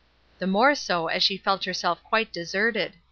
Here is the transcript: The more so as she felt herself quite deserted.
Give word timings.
The 0.39 0.47
more 0.47 0.73
so 0.73 1.09
as 1.09 1.21
she 1.21 1.37
felt 1.37 1.65
herself 1.65 2.03
quite 2.03 2.33
deserted. 2.33 2.93